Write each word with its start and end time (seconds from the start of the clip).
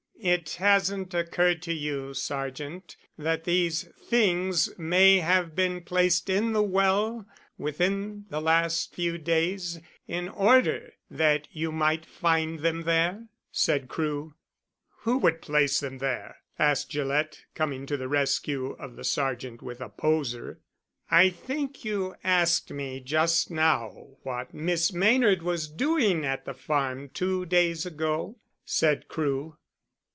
"It 0.23 0.53
hasn't 0.59 1.15
occurred 1.15 1.63
to 1.63 1.73
you, 1.73 2.13
sergeant, 2.13 2.95
that 3.17 3.45
these 3.45 3.89
things 4.07 4.69
may 4.77 5.17
have 5.17 5.55
been 5.55 5.81
placed 5.81 6.29
in 6.29 6.53
the 6.53 6.61
well 6.61 7.25
within 7.57 8.25
the 8.29 8.39
last 8.39 8.93
few 8.93 9.17
days 9.17 9.79
in 10.07 10.29
order 10.29 10.93
that 11.09 11.47
you 11.51 11.71
might 11.71 12.05
find 12.05 12.59
them 12.59 12.83
there?" 12.83 13.29
said 13.51 13.87
Crewe. 13.87 14.35
"Who 14.99 15.17
would 15.17 15.41
place 15.41 15.79
them 15.79 15.97
there?" 15.97 16.37
asked 16.59 16.91
Gillett 16.91 17.45
coming 17.55 17.87
to 17.87 17.97
the 17.97 18.07
rescue 18.07 18.73
of 18.73 18.97
the 18.97 19.03
sergeant 19.03 19.63
with 19.63 19.81
a 19.81 19.89
poser. 19.89 20.59
"I 21.09 21.31
think 21.31 21.83
you 21.83 22.13
asked 22.23 22.69
me 22.69 22.99
just 22.99 23.49
now 23.49 24.09
what 24.21 24.53
Miss 24.53 24.93
Maynard 24.93 25.41
was 25.41 25.67
doing 25.67 26.23
at 26.25 26.45
the 26.45 26.53
farm 26.53 27.09
two 27.09 27.47
days 27.47 27.87
ago," 27.87 28.37
said 28.63 29.07
Crewe. 29.07 29.57